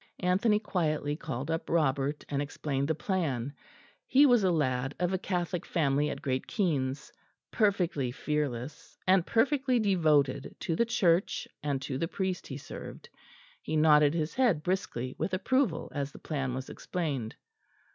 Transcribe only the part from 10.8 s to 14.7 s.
Church and to the priest he served. He nodded his head